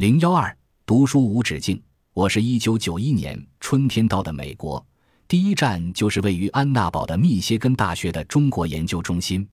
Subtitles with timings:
[0.00, 0.56] 零幺二
[0.86, 1.78] 读书无止境。
[2.14, 4.82] 我是一九九一年春天到的美国，
[5.28, 9.46] 第一站就是位于安娜堡的密歇根大学的中国研究中心。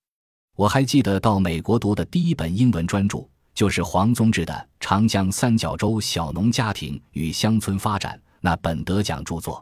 [0.55, 9.61] 我还记得到美国读的第一本英文专著，就是黄宗智的《长江三角洲小农家庭与乡村发展》那本得奖著作。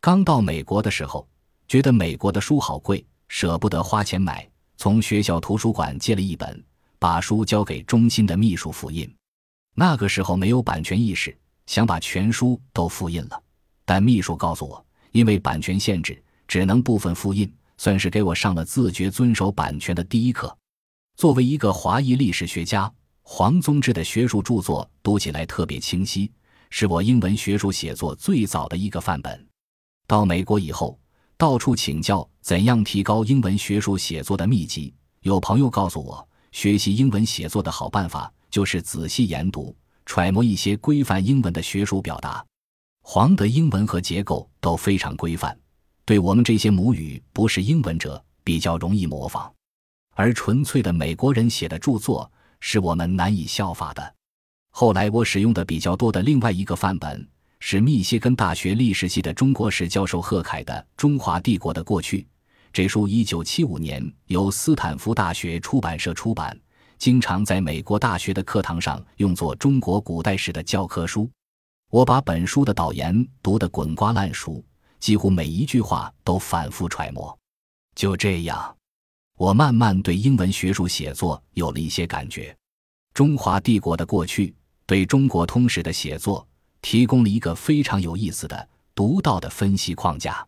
[0.00, 1.28] 刚到美国的时候，
[1.68, 4.48] 觉得美国的书好贵，舍不得花钱买，
[4.78, 6.64] 从学校图书馆借了一本，
[6.98, 9.06] 把书交给中心的秘书复印。
[9.74, 11.36] 那个时候没有版权意识，
[11.66, 13.42] 想把全书都复印了，
[13.84, 20.56] 但秘书告诉我，因为版权限制，只能部分复印，算是给我上了自觉遵守版权的第一课。
[21.16, 22.92] 作为一个华裔历史学家，
[23.22, 26.30] 黄宗智的学术著作读起来特别清晰，
[26.70, 29.46] 是我英文学术写作最早的一个范本。
[30.06, 30.98] 到美国以后，
[31.36, 34.94] 到处请教怎样提高英文学术写作的秘籍。
[35.22, 38.32] 有朋友告诉我，学习英文写作的好办法。
[38.54, 39.74] 就是仔细研读、
[40.06, 42.46] 揣摩一些规范英文的学术表达。
[43.02, 45.58] 黄的英文和结构都非常规范，
[46.04, 49.52] 对我们这些母语不是英文者比较容易模仿。
[50.14, 52.30] 而纯粹的美国人写的著作
[52.60, 54.14] 是我们难以效法的。
[54.70, 62.20] 后来我使用的比较多的另外一个范本是密歇根大学历史系的中国史教授贺凯的《中华帝国的过去》。
[62.72, 66.56] 这书一九七五年由斯坦福大学出版社出版。
[67.04, 71.30] 经常在美国大学的课堂上用作中国古代史的教科书。
[71.90, 74.64] 我把本书的导言读得滚瓜烂熟，
[75.00, 77.38] 几乎每一句话都反复揣摩。
[77.94, 78.74] 就这样，
[79.36, 82.56] 我慢慢对英文学术写作有了一些感觉。
[83.12, 84.54] 中华帝国的过去
[84.86, 86.48] 对中国通史的写作
[86.80, 90.42] 提供了一个非常有意思的、独到的分析框架。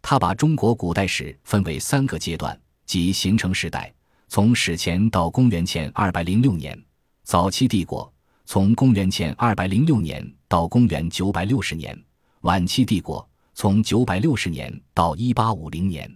[0.00, 3.92] 他把中国古代史分为三个阶段，即形成时代。
[4.32, 6.80] 从史前到公元前二百零六年，
[7.24, 8.08] 早期帝国；
[8.46, 12.00] 从公元前二百零六年到公元九百六十年，
[12.42, 16.08] 晚期帝国；从九百六十年到一八五零年。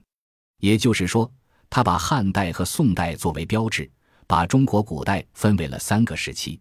[0.61, 1.29] 也就是说，
[1.69, 3.91] 他把汉代和宋代作为标志，
[4.29, 6.61] 把中国古代分为了三个时期，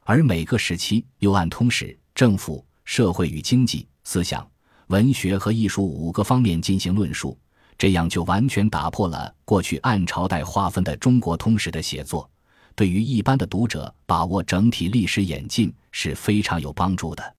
[0.00, 4.44] 而每个时期又按通史、政府、社会与经济、思想、
[4.88, 7.38] 文学和艺术五个方面进行论述。
[7.78, 12.28] 这样就完全打破了过去按朝代划分的中国通史的写作，
[12.74, 17.34] 对于一般的读者把握整体历史演进是非常有帮助的。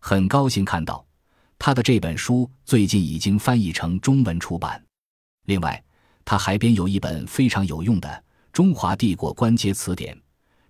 [0.00, 1.06] 很高兴看到
[1.58, 4.82] 他的这本书最近已经翻译成中文出版。
[5.46, 5.82] 另外，
[6.24, 8.08] 他还编有一本非常有用的
[8.52, 10.12] 《中华帝国关节词典》，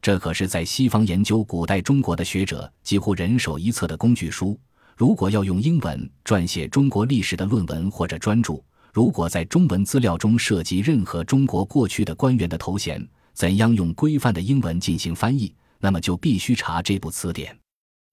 [0.02, 4.58] 这可是在西方研究古代中国的学者几乎人手一册的工具书。
[4.94, 8.62] 如果要用英文撰写中国历史的论文或者专著，
[8.96, 15.54] 如果在中文资料中涉及任何中国过去的官员的头衔，怎样用规范的英文进行翻译？
[15.78, 17.54] 那么就必须查这部词典。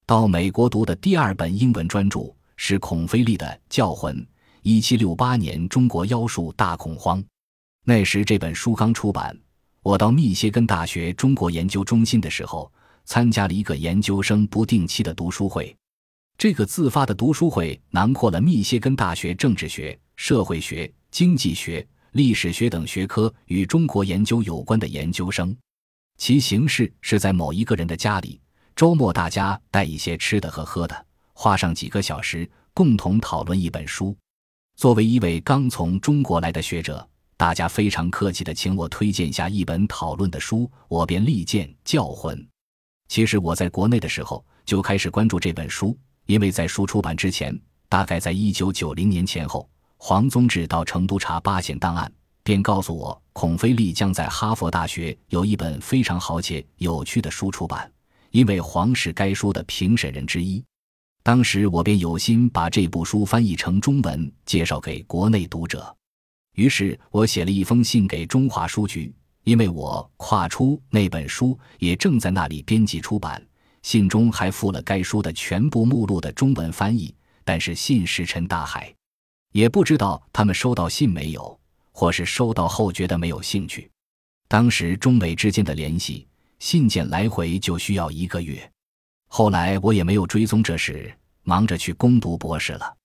[0.05, 4.17] 到美国读的第二本英文专著是孔飞利的《教魂》，
[4.61, 7.23] 一七六八年中国妖术大恐慌。
[7.85, 9.33] 那时这本书刚出版，
[9.83, 12.69] 我到密歇根大学中国研究中心的时候，
[13.05, 15.73] 参加了一个研究生不定期的读书会。
[16.38, 19.97] 这个自发的读书会囊括了密歇根大学政治学。
[20.16, 25.57] 社会学、经济学、历史学等学科与中国研究有关的研究生，
[26.17, 28.39] 其形式是在某一个人的家里，
[28.75, 34.15] 周末大家带一些吃的和喝的，花上几个小时共同讨论一本书。
[34.75, 37.05] 作为一位刚从中国来的学者，
[37.35, 42.38] 大家非常客气地请我推荐下一本讨论的书，我便力荐《教魂》。
[43.07, 47.57] 其实我在国内的时候就开始关注这本书，因为在书出版之前，
[47.89, 49.69] 大概在一九九零年前后。
[50.06, 52.11] 黄宗智到成都查八险档案，
[52.44, 57.89] 便告诉我，孔飞利将在哈佛大学有一本非常好且有趣的书出版，
[58.31, 60.62] 因为黄是该书的评审人之一。
[61.23, 65.95] 当时我便有心把这部书翻译成中文，介绍给国内读者。
[66.56, 73.41] 于是我写了一封信给中华书局，因为我跨出那本书也正在那里编辑出版。
[73.83, 77.13] 信中还附了该书的全部目录的中文翻译，
[77.44, 78.91] 但是信石沉大海。
[79.51, 81.59] 也不知道他们收到信没有，
[81.91, 83.88] 或是收到后觉得没有兴趣。
[84.47, 86.27] 当时中美之间的联系
[86.59, 88.71] 信件来回就需要一个月，
[89.27, 91.13] 后来我也没有追踪这事，
[91.44, 92.95] 忙着去攻读博士了。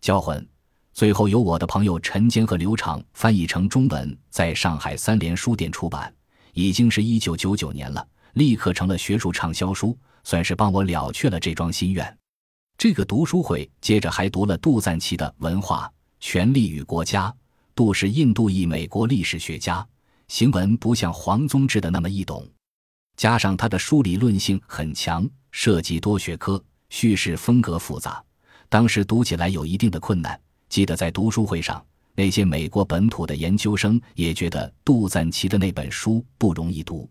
[0.00, 0.46] 交魂
[0.92, 6.14] 最后由我的朋友陈坚和刘畅翻译成中文，在上海三联书店出版，
[6.52, 12.18] 已经是一九九九年了，立刻成了学术畅销书，算是帮我了却了这桩心愿。
[12.78, 17.28] 这个读书会接着还读了杜赞奇的《文化、权力与国家》。
[17.74, 19.86] 杜是印度裔美国历史学家，
[20.28, 22.46] 行文不像黄宗智的那么易懂。
[23.16, 28.22] 加上他的书理论性很强，涉及多学科，叙事风格复杂，
[28.68, 30.38] 当时读起来有一定的困难。
[30.68, 31.84] 记得在读书会上，
[32.14, 37.08] 那些美国本土的研究生也觉得杜赞奇的那本书不容易读。